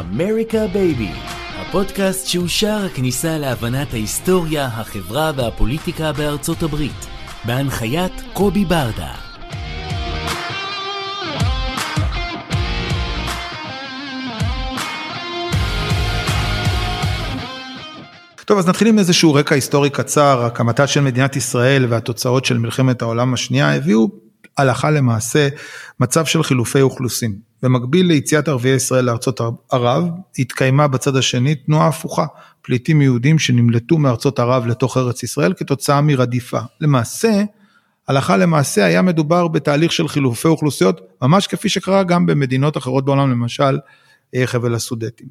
[0.00, 1.10] אמריקה baby,
[1.60, 7.06] הפודקאסט שהוא שער הכניסה להבנת ההיסטוריה, החברה והפוליטיקה בארצות הברית,
[7.44, 9.14] בהנחיית קובי ברדה.
[18.44, 20.44] טוב, אז נתחיל עם איזשהו רקע היסטורי קצר.
[20.44, 24.08] הקמתה של מדינת ישראל והתוצאות של מלחמת העולם השנייה הביאו
[24.58, 25.48] הלכה למעשה
[26.00, 27.36] מצב של חילופי אוכלוסין.
[27.62, 29.40] במקביל ליציאת ערביי ישראל לארצות
[29.72, 32.26] ערב, התקיימה בצד השני תנועה הפוכה,
[32.62, 36.60] פליטים יהודים שנמלטו מארצות ערב לתוך ארץ ישראל כתוצאה מרדיפה.
[36.80, 37.42] למעשה,
[38.08, 43.30] הלכה למעשה היה מדובר בתהליך של חילופי אוכלוסיות, ממש כפי שקרה גם במדינות אחרות בעולם,
[43.30, 43.78] למשל
[44.44, 45.28] חבל הסודטים.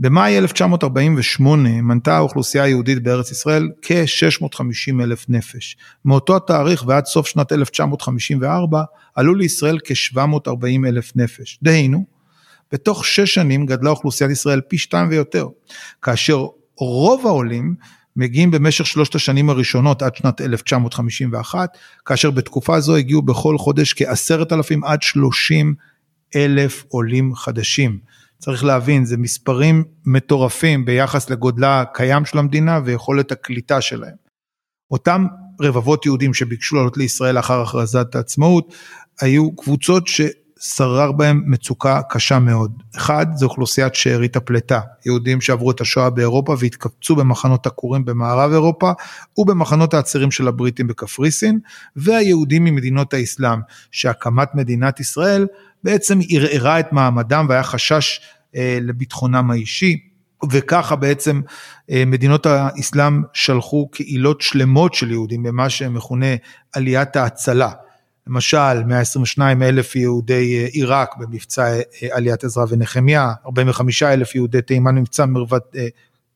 [0.00, 5.76] במאי 1948 מנתה האוכלוסייה היהודית בארץ ישראל כ-650 אלף נפש.
[6.04, 8.82] מאותו התאריך ועד סוף שנת 1954
[9.14, 11.58] עלו לישראל כ-740 אלף נפש.
[11.62, 12.04] דהיינו,
[12.72, 15.46] בתוך שש שנים גדלה אוכלוסיית ישראל פי שתיים ויותר,
[16.02, 17.74] כאשר רוב העולים
[18.16, 21.68] מגיעים במשך שלושת השנים הראשונות עד שנת 1951,
[22.06, 25.74] כאשר בתקופה זו הגיעו בכל חודש כעשרת אלפים עד שלושים
[26.36, 27.98] אלף עולים חדשים.
[28.44, 34.14] צריך להבין, זה מספרים מטורפים ביחס לגודלה הקיים של המדינה ויכולת הקליטה שלהם.
[34.90, 35.26] אותם
[35.60, 38.74] רבבות יהודים שביקשו לעלות לישראל לאחר הכרזת העצמאות,
[39.20, 42.82] היו קבוצות ששרר בהם מצוקה קשה מאוד.
[42.96, 48.92] אחד, זה אוכלוסיית שארית הפלטה, יהודים שעברו את השואה באירופה והתקבצו במחנות עקורים במערב אירופה
[49.38, 51.58] ובמחנות העצירים של הבריטים בקפריסין,
[51.96, 55.46] והיהודים ממדינות האסלאם, שהקמת מדינת ישראל
[55.84, 58.20] בעצם ערערה את מעמדם והיה חשש
[58.54, 59.98] לביטחונם האישי.
[60.50, 61.40] וככה בעצם
[61.90, 66.26] אה, מדינות האסלאם שלחו קהילות שלמות של יהודים במה שמכונה
[66.72, 67.72] עליית ההצלה.
[68.26, 71.74] למשל 122 אלף יהודי אה, עיראק במבצע
[72.10, 75.76] עליית עזרא ונחמיה, 45 אלף יהודי תימן במבצע מרוות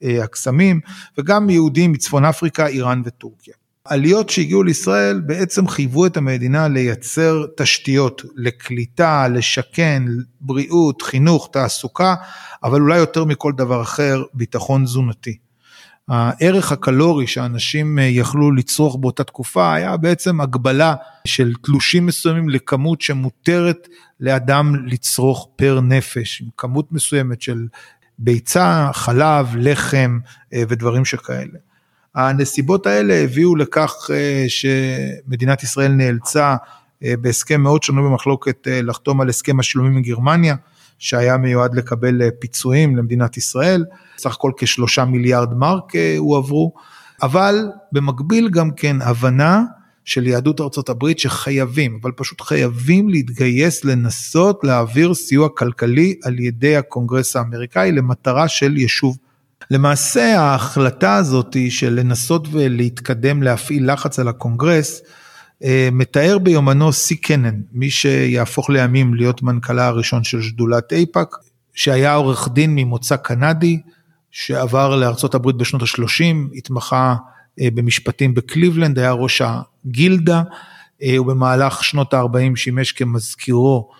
[0.02, 0.80] הקסמים
[1.18, 3.54] וגם יהודים מצפון אפריקה, איראן וטורקיה.
[3.88, 10.02] עליות שהגיעו לישראל בעצם חייבו את המדינה לייצר תשתיות לקליטה, לשכן,
[10.40, 12.14] בריאות, חינוך, תעסוקה,
[12.64, 15.36] אבל אולי יותר מכל דבר אחר, ביטחון תזונתי.
[16.08, 20.94] הערך הקלורי שאנשים יכלו לצרוך באותה תקופה היה בעצם הגבלה
[21.26, 23.88] של תלושים מסוימים לכמות שמותרת
[24.20, 27.66] לאדם לצרוך פר נפש, עם כמות מסוימת של
[28.18, 30.18] ביצה, חלב, לחם
[30.52, 31.58] אה, ודברים שכאלה.
[32.16, 36.56] הנסיבות האלה הביאו לכך אה, שמדינת ישראל נאלצה
[37.04, 40.54] אה, בהסכם מאוד שנוי במחלוקת אה, לחתום על הסכם השלומים עם גרמניה,
[40.98, 43.84] שהיה מיועד לקבל פיצויים למדינת ישראל,
[44.18, 46.72] סך הכל כשלושה מיליארד מרק הועברו,
[47.22, 49.62] אבל במקביל גם כן הבנה
[50.04, 56.76] של יהדות ארצות הברית שחייבים, אבל פשוט חייבים להתגייס לנסות להעביר סיוע כלכלי על ידי
[56.76, 59.16] הקונגרס האמריקאי למטרה של יישוב
[59.70, 65.02] למעשה ההחלטה הזאת של לנסות ולהתקדם להפעיל לחץ על הקונגרס,
[65.64, 71.36] אה, מתאר ביומנו סי קנן, מי שיהפוך לימים להיות מנכ"לה הראשון של שדולת אייפאק,
[71.74, 73.80] שהיה עורך דין ממוצא קנדי,
[74.30, 77.14] שעבר לארצות הברית בשנות ה-30, התמחה
[77.60, 80.42] אה, במשפטים בקליבלנד, היה ראש הגילדה,
[81.02, 83.90] אה, ובמהלך שנות ה-40 שימש כמזכירו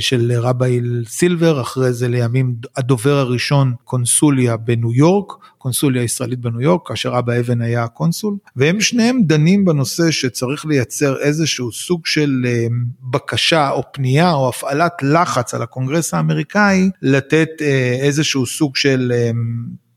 [0.00, 6.88] של רבי סילבר, אחרי זה לימים הדובר הראשון קונסוליה בניו יורק, קונסוליה ישראלית בניו יורק,
[6.88, 12.66] כאשר אבא אבן היה הקונסול, והם שניהם דנים בנושא שצריך לייצר איזשהו סוג של אה,
[13.10, 19.12] בקשה או פנייה או הפעלת לחץ על הקונגרס האמריקאי לתת אה, איזשהו סוג של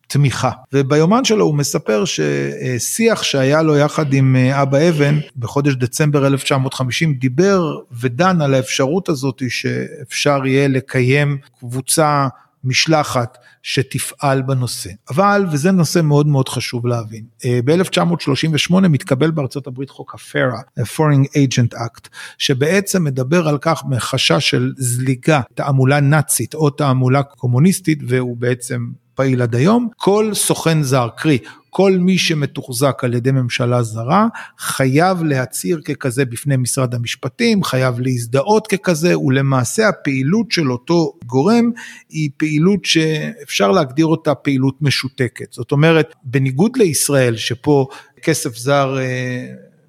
[0.08, 0.52] תמיכה.
[0.74, 7.14] וביומן שלו הוא מספר ששיח שהיה לו יחד עם אה, אבא אבן בחודש דצמבר 1950
[7.14, 7.62] דיבר
[7.92, 12.28] ודן על האפשרות הזאת שאפשר יהיה לקיים קבוצה
[12.66, 14.90] משלחת שתפעל בנושא.
[15.10, 21.28] אבל, וזה נושא מאוד מאוד חשוב להבין, אה, ב-1938 מתקבל בארצות הברית חוק הפרה, ה-Foreign
[21.28, 28.38] Agent Act, שבעצם מדבר על כך מחשש של זליגה, תעמולה נאצית או תעמולה קומוניסטית, והוא
[28.38, 31.38] בעצם פעיל עד היום, כל סוכן זר, קרי
[31.70, 34.28] כל מי שמתוחזק על ידי ממשלה זרה
[34.60, 41.72] חייב להצהיר ככזה בפני משרד המשפטים, חייב להזדהות ככזה ולמעשה הפעילות של אותו גורם
[42.10, 45.54] היא פעילות שאפשר להגדיר אותה פעילות משותקת.
[45.54, 47.88] זאת אומרת, בניגוד לישראל שפה
[48.22, 49.48] כסף זר אה,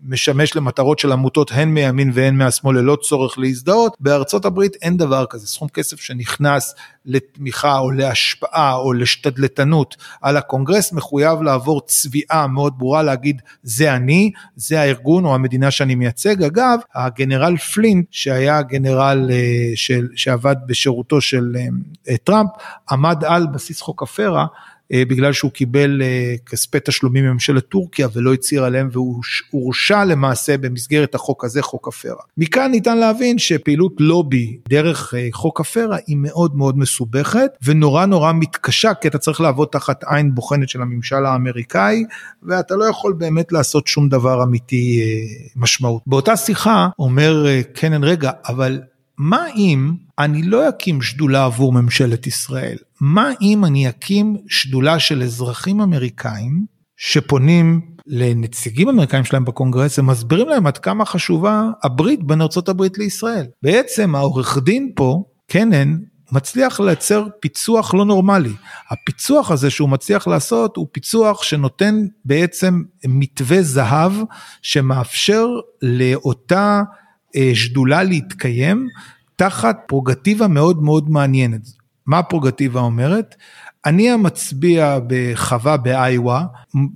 [0.08, 5.24] משמש למטרות של עמותות הן מימין והן מהשמאל ללא צורך להזדהות, בארצות הברית אין דבר
[5.30, 6.74] כזה, סכום כסף שנכנס
[7.06, 14.30] לתמיכה או להשפעה או לשתדלתנות על הקונגרס מחויב לעבור צביעה מאוד ברורה להגיד זה אני,
[14.56, 16.42] זה הארגון או המדינה שאני מייצג.
[16.42, 19.36] אגב, הגנרל פלין שהיה גנרל אה,
[19.74, 21.56] של, שעבד בשירותו של
[22.08, 22.50] אה, טראמפ
[22.90, 24.46] עמד על בסיס חוק ה-FARA אה,
[24.92, 31.14] בגלל שהוא קיבל אה, כספי תשלומים מממשלת טורקיה ולא הצהיר עליהם והוא הורשע למעשה במסגרת
[31.14, 32.22] החוק הזה, חוק ה-FARA.
[32.36, 38.32] מכאן ניתן להבין שפעילות לובי דרך אה, חוק ה-FARA היא מאוד מאוד מסובכת ונורא נורא
[38.32, 42.04] מתקשה כי אתה צריך לעבוד תחת עין בוחנת של הממשל האמריקאי
[42.42, 45.02] ואתה לא יכול באמת לעשות שום דבר אמיתי
[45.56, 46.02] משמעות.
[46.06, 48.80] באותה שיחה אומר קנן רגע אבל
[49.18, 52.76] מה אם אני לא אקים שדולה עבור ממשלת ישראל?
[53.00, 56.66] מה אם אני אקים שדולה של אזרחים אמריקאים
[56.96, 63.46] שפונים לנציגים אמריקאים שלהם בקונגרס ומסבירים להם עד כמה חשובה הברית בין הברית לישראל.
[63.62, 65.96] בעצם העורך דין פה, קנן,
[66.32, 68.52] מצליח לייצר פיצוח לא נורמלי.
[68.90, 74.12] הפיצוח הזה שהוא מצליח לעשות הוא פיצוח שנותן בעצם מתווה זהב
[74.62, 75.46] שמאפשר
[75.82, 76.82] לאותה
[77.36, 78.88] אה, שדולה להתקיים
[79.36, 81.60] תחת פררוגטיבה מאוד מאוד מעניינת.
[82.06, 83.34] מה הפררוגטיבה אומרת?
[83.86, 86.44] אני המצביע בחווה באיווה,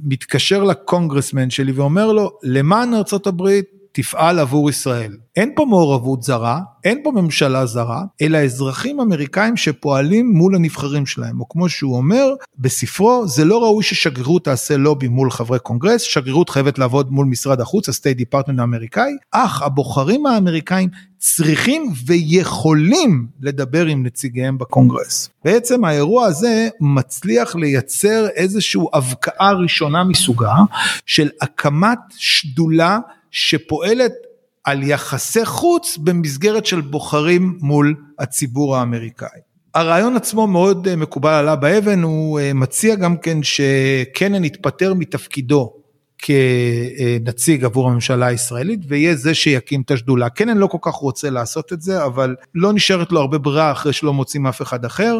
[0.04, 2.90] מתקשר לקונגרסמן שלי ואומר לו, למען
[3.26, 5.16] הברית תפעל עבור ישראל.
[5.36, 11.40] אין פה מעורבות זרה, אין פה ממשלה זרה, אלא אזרחים אמריקאים שפועלים מול הנבחרים שלהם,
[11.40, 16.50] או כמו שהוא אומר בספרו, זה לא ראוי ששגרירות תעשה לובי מול חברי קונגרס, שגרירות
[16.50, 20.88] חייבת לעבוד מול משרד החוץ, ה State Department האמריקאי, אך הבוחרים האמריקאים
[21.18, 25.30] צריכים ויכולים לדבר עם נציגיהם בקונגרס.
[25.44, 30.54] בעצם האירוע הזה מצליח לייצר איזושהי הבקעה ראשונה מסוגה
[31.06, 32.98] של הקמת שדולה
[33.30, 34.12] שפועלת
[34.64, 39.40] על יחסי חוץ במסגרת של בוחרים מול הציבור האמריקאי.
[39.74, 45.72] הרעיון עצמו מאוד אה, מקובל עלה באבן, הוא אה, מציע גם כן שקנן יתפטר מתפקידו
[46.18, 50.28] כנציג עבור הממשלה הישראלית ויהיה זה שיקים את השדולה.
[50.28, 53.92] קנן לא כל כך רוצה לעשות את זה, אבל לא נשארת לו הרבה ברירה אחרי
[53.92, 55.18] שלא מוצאים אף אחד אחר,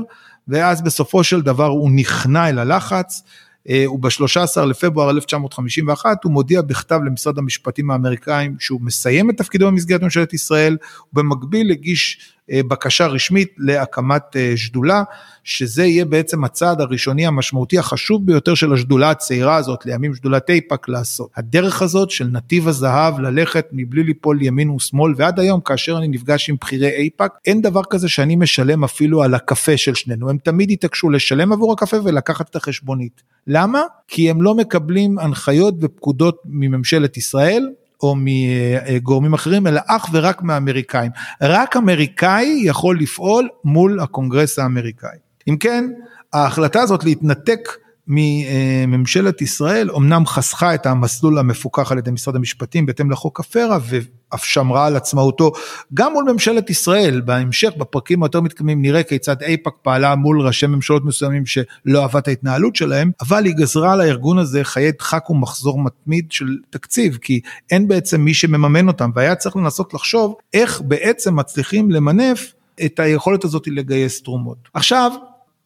[0.49, 3.23] ואז בסופו של דבר הוא נכנע אל הלחץ.
[3.69, 10.35] וב-13 לפברואר 1951 הוא מודיע בכתב למשרד המשפטים האמריקאים שהוא מסיים את תפקידו במסגרת ממשלת
[10.35, 10.77] ישראל,
[11.13, 15.03] ובמקביל הגיש אה, בקשה רשמית להקמת אה, שדולה,
[15.45, 20.89] שזה יהיה בעצם הצעד הראשוני המשמעותי החשוב ביותר של השדולה הצעירה הזאת, לימים שדולת איפא"ק
[20.89, 21.31] לעשות.
[21.37, 26.51] הדרך הזאת של נתיב הזהב ללכת מבלי ליפול ימין ושמאל, ועד היום כאשר אני נפגש
[26.51, 30.71] עם בכירי איפא"ק, אין דבר כזה שאני משלם אפילו על הקפה של שנינו, הם תמיד
[30.71, 33.23] יתעקשו לשלם עבור הקפה ולקחת את החשבונית.
[33.47, 33.83] למה?
[34.09, 37.63] כי הם לא מקבלים הנחיות ופקודות מממשלת ישראל,
[38.03, 41.11] או מגורמים אחרים, אלא אך ורק מהאמריקאים.
[41.43, 45.19] רק אמריקאי יכול לפעול מול הקונגרס האמריקאי.
[45.49, 45.85] אם כן,
[46.33, 47.69] ההחלטה הזאת להתנתק
[48.13, 53.79] מממשלת ישראל אמנם חסכה את המסלול המפוקח על ידי משרד המשפטים בהתאם לחוק ה FARA
[53.83, 55.53] ואף שמרה על עצמאותו
[55.95, 61.05] גם מול ממשלת ישראל בהמשך בפרקים היותר מתקדמים נראה כיצד אייפאק פעלה מול ראשי ממשלות
[61.05, 65.79] מסוימים שלא אהבה את ההתנהלות שלהם אבל היא גזרה על הארגון הזה חיי דחק ומחסור
[65.79, 67.41] מתמיד של תקציב כי
[67.71, 72.53] אין בעצם מי שמממן אותם והיה צריך לנסות לחשוב איך בעצם מצליחים למנף
[72.85, 74.59] את היכולת הזאת לגייס תרומות.
[74.75, 75.13] עכשיו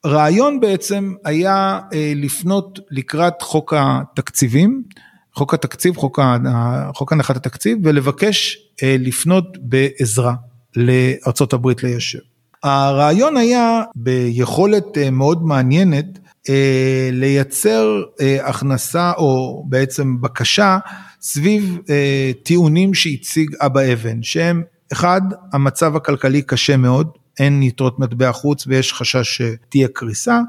[0.05, 4.83] הרעיון בעצם היה אה, לפנות לקראת חוק התקציבים,
[5.35, 10.35] חוק התקציב, חוק, הנחת התקציב, ולבקש אה, לפנות בעזרה
[11.53, 12.19] הברית ליישב.
[12.63, 16.19] הרעיון היה ביכולת אה, מאוד מעניינת
[17.13, 18.03] לייצר
[18.43, 20.79] הכנסה או בעצם בקשה
[21.21, 21.79] סביב
[22.43, 25.21] טיעונים שהציג אבא אבן שהם אחד
[25.53, 30.41] המצב הכלכלי קשה מאוד אין יתרות מטבע חוץ ויש חשש שתהיה קריסה.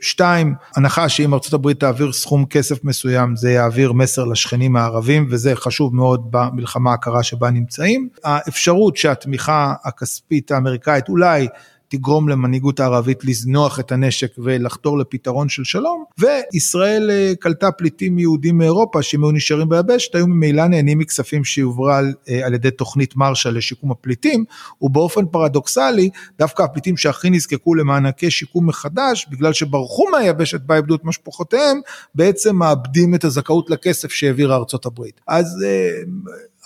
[0.00, 5.94] שתיים, הנחה שאם ארה"ב תעביר סכום כסף מסוים זה יעביר מסר לשכנים הערבים וזה חשוב
[5.94, 8.08] מאוד במלחמה הקרה שבה נמצאים.
[8.24, 11.48] האפשרות שהתמיכה הכספית האמריקאית אולי
[11.96, 18.58] תגרום למנהיגות הערבית לזנוח את הנשק ולחתור לפתרון של שלום, וישראל אה, קלטה פליטים יהודים
[18.58, 23.16] מאירופה שאם היו נשארים ביבשת היו ממילא נהנים מכספים שיוברה על, אה, על ידי תוכנית
[23.16, 24.44] מרשה לשיקום הפליטים,
[24.82, 31.04] ובאופן פרדוקסלי דווקא הפליטים שהכי נזקקו למענקי שיקום מחדש, בגלל שברחו מהיבשת בה איבדו את
[31.04, 31.80] משפחותיהם,
[32.14, 35.20] בעצם מאבדים את הזכאות לכסף שהעבירה ארצות הברית.
[35.28, 35.64] אז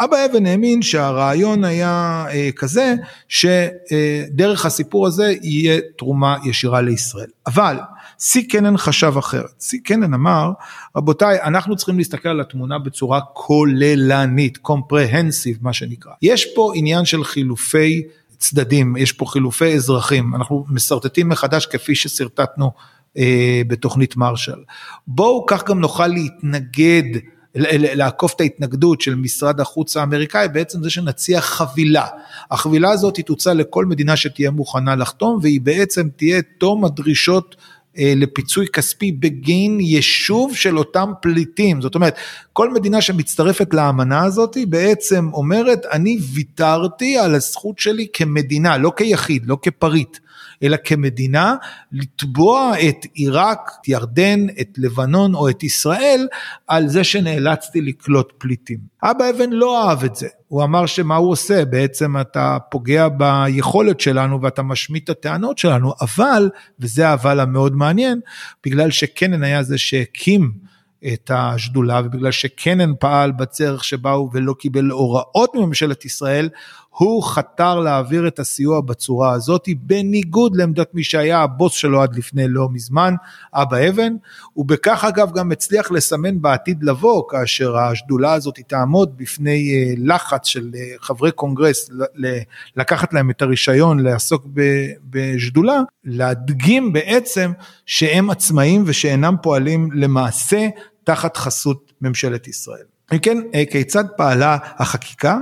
[0.00, 2.94] אבא אבן האמין שהרעיון היה אה, כזה
[3.28, 7.28] שדרך הסיפור הזה יהיה תרומה ישירה לישראל.
[7.46, 7.76] אבל
[8.18, 9.60] סי קנן חשב אחרת.
[9.60, 10.52] סי קנן אמר,
[10.96, 16.12] רבותיי, אנחנו צריכים להסתכל על התמונה בצורה כוללנית, קומפרהנסיב מה שנקרא.
[16.22, 18.02] יש פה עניין של חילופי
[18.38, 22.70] צדדים, יש פה חילופי אזרחים, אנחנו משרטטים מחדש כפי ששרטטנו
[23.18, 24.58] אה, בתוכנית מרשל.
[25.06, 27.18] בואו כך גם נוכל להתנגד
[27.54, 32.06] לעקוף את ההתנגדות של משרד החוץ האמריקאי בעצם זה שנציע חבילה.
[32.50, 37.56] החבילה הזאת היא תוצע לכל מדינה שתהיה מוכנה לחתום והיא בעצם תהיה תום הדרישות
[37.98, 41.80] אה, לפיצוי כספי בגין יישוב של אותם פליטים.
[41.80, 42.16] זאת אומרת,
[42.52, 49.46] כל מדינה שמצטרפת לאמנה הזאת בעצם אומרת, אני ויתרתי על הזכות שלי כמדינה, לא כיחיד,
[49.46, 50.18] לא כפריט.
[50.62, 51.56] אלא כמדינה
[51.92, 56.26] לתבוע את עיראק, את ירדן, את לבנון או את ישראל
[56.66, 58.78] על זה שנאלצתי לקלוט פליטים.
[59.02, 64.00] אבא אבן לא אהב את זה, הוא אמר שמה הוא עושה, בעצם אתה פוגע ביכולת
[64.00, 66.50] שלנו ואתה משמיט את הטענות שלנו, אבל,
[66.80, 68.20] וזה האבל המאוד מעניין,
[68.66, 70.52] בגלל שקנן היה זה שהקים
[71.12, 76.48] את השדולה ובגלל שקנן פעל בצרך שבאו ולא קיבל הוראות מממשלת ישראל,
[76.98, 82.48] הוא חתר להעביר את הסיוע בצורה הזאת, בניגוד לעמדת מי שהיה הבוס שלו עד לפני
[82.48, 83.14] לא מזמן,
[83.54, 84.12] אבא אבן,
[84.56, 90.70] ובכך אגב גם הצליח לסמן בעתיד לבוא, כאשר השדולה הזאת תעמוד בפני אה, לחץ של
[90.74, 91.90] אה, חברי קונגרס
[92.76, 94.46] לקחת להם את הרישיון לעסוק
[95.10, 97.52] בשדולה, להדגים בעצם
[97.86, 100.68] שהם עצמאים ושאינם פועלים למעשה
[101.04, 102.84] תחת חסות ממשלת ישראל.
[103.12, 105.38] אם כן, אה, כיצד פעלה החקיקה?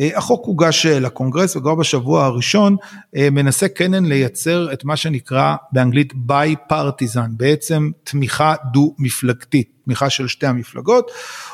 [0.00, 2.76] אה, החוק הוגש אה, לקונגרס וכבר בשבוע הראשון
[3.16, 10.10] אה, מנסה קנן לייצר את מה שנקרא באנגלית ביי פרטיזן, בעצם תמיכה דו מפלגתית, תמיכה
[10.10, 11.10] של שתי המפלגות.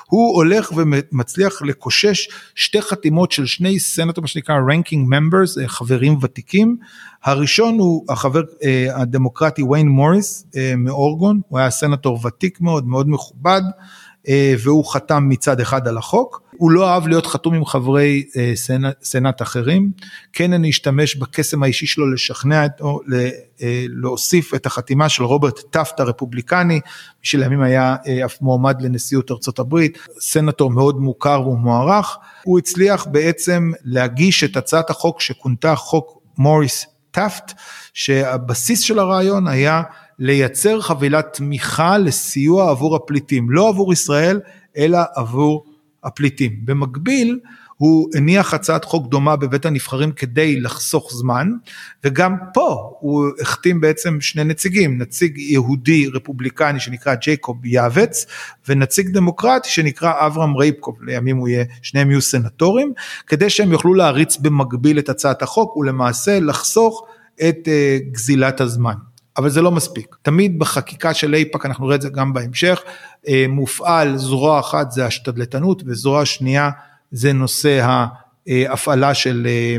[0.06, 6.76] הוא הולך ומצליח לקושש שתי חתימות של שני סנטור, מה שנקרא ranking members, חברים ותיקים.
[7.24, 8.42] הראשון הוא החבר
[8.94, 13.62] הדמוקרטי ויין מורס מאורגון, הוא היה סנטור ותיק מאוד, מאוד מכובד.
[14.58, 19.04] והוא חתם מצד אחד על החוק, הוא לא אהב להיות חתום עם חברי אה, סנאט,
[19.04, 19.90] סנאט אחרים,
[20.32, 23.00] קנן השתמש בקסם האישי שלו לשכנע אותו,
[23.62, 26.80] אה, להוסיף את החתימה של רוברט טאפט הרפובליקני, מי
[27.22, 33.70] שלימים היה אה, אף מועמד לנשיאות ארצות הברית, סנטור מאוד מוכר ומוערך, הוא הצליח בעצם
[33.84, 37.52] להגיש את הצעת החוק שכונתה חוק מוריס טאפט,
[37.94, 39.82] שהבסיס של הרעיון היה
[40.18, 44.40] לייצר חבילת תמיכה לסיוע עבור הפליטים, לא עבור ישראל,
[44.76, 45.64] אלא עבור
[46.04, 46.52] הפליטים.
[46.64, 47.38] במקביל,
[47.78, 51.48] הוא הניח הצעת חוק דומה בבית הנבחרים כדי לחסוך זמן,
[52.04, 58.26] וגם פה הוא החתים בעצם שני נציגים, נציג יהודי רפובליקני שנקרא ג'ייקוב יאבץ,
[58.68, 62.92] ונציג דמוקרטי שנקרא אברהם רייפקוב, לימים הוא יהיה, שניהם יהיו סנטורים,
[63.26, 67.06] כדי שהם יוכלו להריץ במקביל את הצעת החוק ולמעשה לחסוך
[67.48, 69.07] את uh, גזילת הזמן.
[69.38, 70.16] אבל זה לא מספיק.
[70.22, 72.82] תמיד בחקיקה של אייפאק, אנחנו נראה את זה גם בהמשך,
[73.28, 76.70] אה, מופעל זרוע אחת זה השתדלתנות וזרוע שנייה
[77.10, 78.04] זה נושא
[78.46, 79.76] ההפעלה של אה,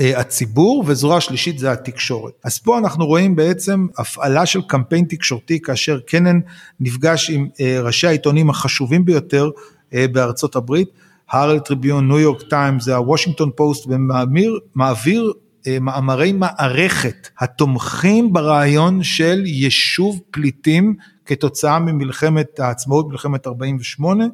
[0.00, 2.32] אה, הציבור וזרוע שלישית זה התקשורת.
[2.44, 6.40] אז פה אנחנו רואים בעצם הפעלה של קמפיין תקשורתי כאשר קנן
[6.80, 7.48] נפגש עם
[7.82, 9.50] ראשי העיתונים החשובים ביותר
[9.92, 10.88] בארצות הברית,
[11.30, 15.32] הראלד טריביון, ניו יורק טיימס, הוושינגטון פוסט ומעביר אה,
[15.80, 20.94] מאמרי מערכת התומכים ברעיון של יישוב פליטים
[21.26, 24.24] כתוצאה ממלחמת העצמאות, מלחמת 48,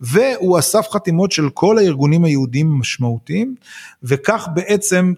[0.00, 3.54] והוא אסף חתימות של כל הארגונים היהודיים המשמעותיים,
[4.02, 5.12] וכך בעצם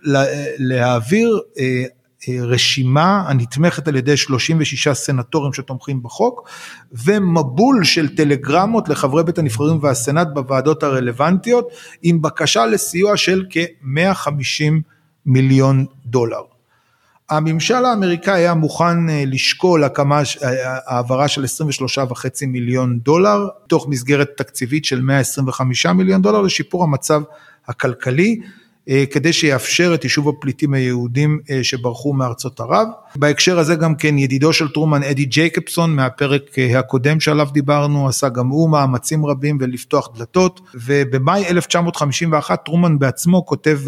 [0.58, 1.84] להעביר אה,
[2.28, 6.48] אה, רשימה הנתמכת על ידי 36 סנטורים שתומכים בחוק
[6.92, 11.68] ומבול של טלגרמות לחברי בית הנבחרים והסנאט בוועדות הרלוונטיות
[12.02, 14.97] עם בקשה לסיוע של כ-150
[15.28, 16.42] מיליון דולר.
[17.30, 24.30] הממשל האמריקאי היה מוכן אה, לשקול הקמה, אה, העברה של 23.5 מיליון דולר, תוך מסגרת
[24.36, 27.22] תקציבית של 125 מיליון דולר לשיפור המצב
[27.66, 28.40] הכלכלי
[29.10, 32.88] כדי שיאפשר את יישוב הפליטים היהודים אה, שברחו מארצות ערב.
[33.16, 36.42] בהקשר הזה גם כן ידידו של טרומן אדי ג'ייקובסון מהפרק
[36.76, 43.78] הקודם שעליו דיברנו עשה גם הוא מאמצים רבים ולפתוח דלתות ובמאי 1951 טרומן בעצמו כותב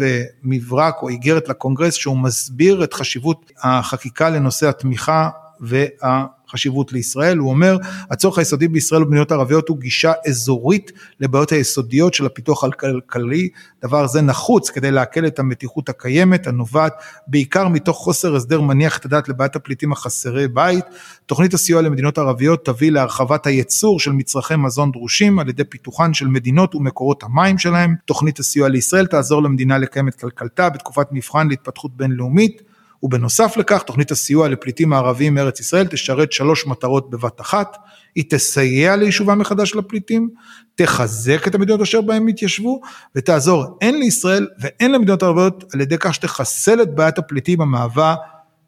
[0.43, 5.29] מברק או איגרת לקונגרס שהוא מסביר את חשיבות החקיקה לנושא התמיכה
[5.61, 6.25] וה...
[6.51, 7.77] חשיבות לישראל, הוא אומר
[8.11, 13.49] הצורך היסודי בישראל ובמדינות ערביות הוא גישה אזורית לבעיות היסודיות של הפיתוח הכלכלי,
[13.83, 16.93] דבר זה נחוץ כדי להקל את המתיחות הקיימת הנובעת
[17.27, 20.85] בעיקר מתוך חוסר הסדר מניח את הדעת לבעיית הפליטים החסרי בית,
[21.25, 26.27] תוכנית הסיוע למדינות ערביות תביא להרחבת הייצור של מצרכי מזון דרושים על ידי פיתוחן של
[26.27, 31.97] מדינות ומקורות המים שלהם, תוכנית הסיוע לישראל תעזור למדינה לקיים את כלכלתה בתקופת מבחן להתפתחות
[31.97, 32.61] בינלאומית
[33.03, 37.77] ובנוסף לכך תוכנית הסיוע לפליטים הערביים מארץ ישראל תשרת שלוש מטרות בבת אחת,
[38.15, 40.29] היא תסייע ליישובם מחדש לפליטים,
[40.75, 42.81] תחזק את המדינות אשר בהם התיישבו
[43.15, 48.15] ותעזור הן לישראל והן למדינות ערביות על ידי כך שתחסל את בעיית הפליטים המהווה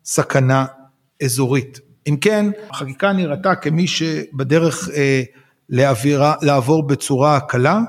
[0.05, 0.65] סכנה
[1.23, 1.79] אזורית.
[2.09, 5.23] אם כן, החקיקה נראתה כמי שבדרך אה,
[5.69, 7.79] להעבירה, לעבור בצורה קלה,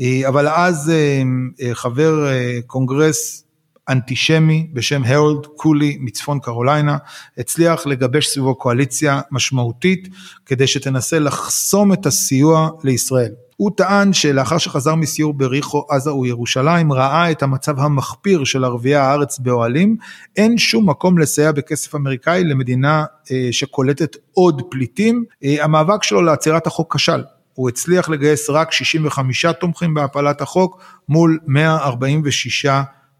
[0.00, 1.22] אה, אבל אז אה,
[1.62, 3.44] אה, חבר אה, קונגרס
[3.88, 6.96] אנטישמי בשם הרולד קולי מצפון קרוליינה,
[7.38, 10.08] הצליח לגבש סביבו קואליציה משמעותית
[10.46, 13.32] כדי שתנסה לחסום את הסיוע לישראל.
[13.56, 19.38] הוא טען שלאחר שחזר מסיור בריחו, עזה וירושלים, ראה את המצב המחפיר של ערביי הארץ
[19.38, 19.96] באוהלים,
[20.36, 25.24] אין שום מקום לסייע בכסף אמריקאי למדינה אה, שקולטת עוד פליטים.
[25.44, 27.22] אה, המאבק שלו לעצירת החוק כשל.
[27.54, 32.66] הוא הצליח לגייס רק 65 תומכים בהפלת החוק מול 146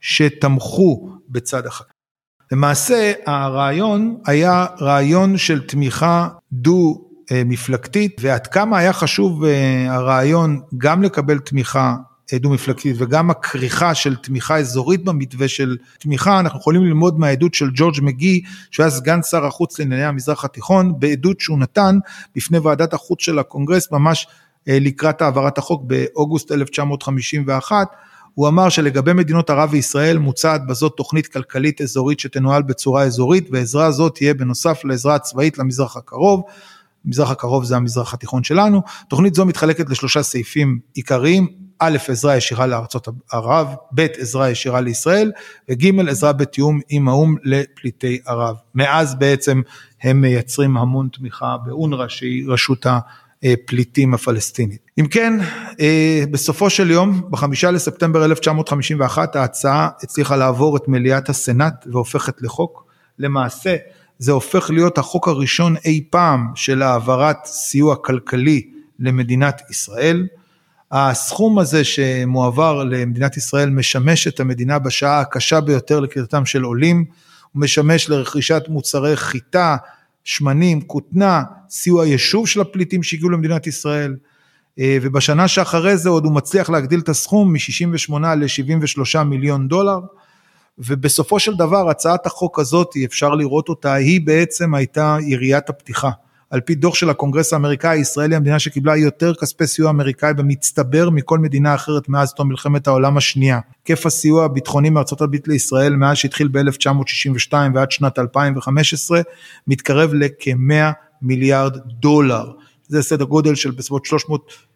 [0.02, 1.84] שתמכו בצד אחד.
[2.52, 7.12] למעשה הרעיון היה רעיון של תמיכה דו
[7.44, 11.96] מפלגתית ועד כמה היה חשוב אה, הרעיון גם לקבל תמיכה
[12.32, 17.54] אה, דו מפלגתית וגם הכריכה של תמיכה אזורית במתווה של תמיכה אנחנו יכולים ללמוד מהעדות
[17.54, 21.98] של ג'ורג' מגי שהוא היה סגן שר החוץ לענייני המזרח התיכון בעדות שהוא נתן
[22.36, 24.26] בפני ועדת החוץ של הקונגרס ממש
[24.68, 27.86] אה, לקראת העברת החוק באוגוסט 1951
[28.34, 33.90] הוא אמר שלגבי מדינות ערב וישראל מוצעת בזאת תוכנית כלכלית אזורית שתנוהל בצורה אזורית ועזרה
[33.90, 36.42] זאת תהיה בנוסף לעזרה הצבאית למזרח הקרוב.
[37.04, 38.82] המזרח הקרוב זה המזרח התיכון שלנו.
[39.08, 41.48] תוכנית זו מתחלקת לשלושה סעיפים עיקריים,
[41.78, 45.32] א', עזרה ישירה לארצות ערב, ב', עזרה ישירה לישראל,
[45.70, 48.56] וג', עזרה בתיאום עם האו"ם לפליטי ערב.
[48.74, 49.60] מאז בעצם
[50.02, 52.86] הם מייצרים המון תמיכה באונר"א שהיא רשות
[53.44, 54.80] הפליטים הפלסטינית.
[55.00, 55.32] אם כן,
[55.80, 62.84] אה, בסופו של יום, בחמישה לספטמבר 1951, ההצעה הצליחה לעבור את מליאת הסנאט והופכת לחוק.
[63.18, 63.76] למעשה,
[64.18, 70.26] זה הופך להיות החוק הראשון אי פעם של העברת סיוע כלכלי למדינת ישראל.
[70.92, 77.04] הסכום הזה שמועבר למדינת ישראל משמש את המדינה בשעה הקשה ביותר לקליטתם של עולים,
[77.52, 79.76] הוא משמש לרכישת מוצרי חיטה,
[80.24, 84.16] שמנים, כותנה, סיוע יישוב של הפליטים שהגיעו למדינת ישראל.
[84.78, 89.98] אה, ובשנה שאחרי זה עוד הוא מצליח להגדיל את הסכום מ-68 ל-73 מיליון דולר.
[90.78, 96.10] ובסופו של דבר הצעת החוק הזאת, אפשר לראות אותה, היא בעצם הייתה יריית הפתיחה.
[96.52, 101.10] על פי דוח של הקונגרס האמריקאי, ישראל היא המדינה שקיבלה יותר כספי סיוע אמריקאי במצטבר
[101.10, 103.60] מכל מדינה אחרת מאז תום מלחמת העולם השנייה.
[103.86, 109.20] היקף הסיוע הביטחוני מארצות הברית לישראל מאז שהתחיל ב-1962 ועד שנת 2015
[109.66, 112.50] מתקרב לכ-100 מיליארד דולר.
[112.88, 114.04] זה סדר גודל של בסביבות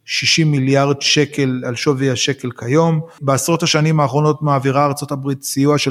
[0.06, 3.00] 360 מיליארד שקל על שווי השקל כיום.
[3.20, 5.90] בעשרות השנים האחרונות מעבירה ארה"ב סיוע של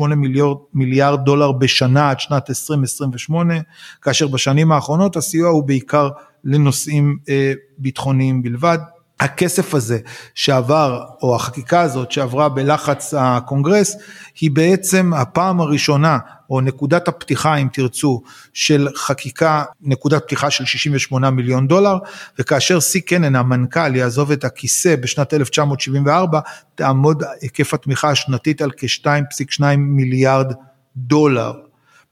[0.00, 3.54] 3.8 מיליארד, מיליארד דולר בשנה עד שנת 2028,
[4.02, 6.08] כאשר בשנים האחרונות הסיוע הוא בעיקר
[6.44, 8.78] לנושאים אה, ביטחוניים בלבד.
[9.20, 9.98] הכסף הזה
[10.34, 13.96] שעבר, או החקיקה הזאת שעברה בלחץ הקונגרס,
[14.40, 16.18] היא בעצם הפעם הראשונה,
[16.50, 21.96] או נקודת הפתיחה אם תרצו, של חקיקה, נקודת פתיחה של 68 מיליון דולר,
[22.38, 26.40] וכאשר סי קנן המנכ"ל יעזוב את הכיסא בשנת 1974,
[26.74, 30.52] תעמוד היקף התמיכה השנתית על כ-2.2 מיליארד
[30.96, 31.52] דולר.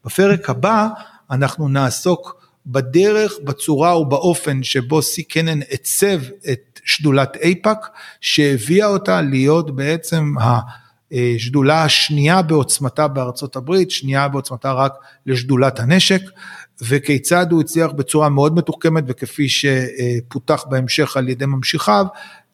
[0.05, 0.89] בפרק הבא
[1.31, 2.36] אנחנו נעסוק
[2.67, 6.21] בדרך, בצורה ובאופן שבו סי קנן עיצב
[6.53, 7.87] את שדולת אייפאק,
[8.21, 10.35] שהביאה אותה להיות בעצם
[11.11, 14.93] השדולה השנייה בעוצמתה בארצות הברית, שנייה בעוצמתה רק
[15.27, 16.23] לשדולת הנשק,
[16.83, 22.07] וכיצד הוא הצליח בצורה מאוד מתוחכמת וכפי שפותח בהמשך על ידי ממשיכיו,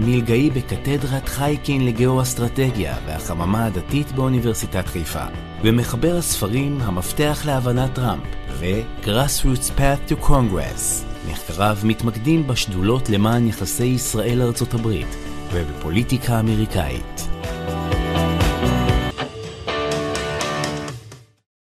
[0.00, 5.24] מלגאי בקתדרת חייקין לגאו-אסטרטגיה והחממה הדתית באוניברסיטת חיפה,
[5.64, 11.04] ומחבר הספרים המפתח להבנת טראמפ ו-Grassroots Path to Congress.
[11.30, 15.16] מחקריו מתמקדים בשדולות למען יחסי ישראל-ארצות הברית
[15.52, 17.39] ובפוליטיקה אמריקאית.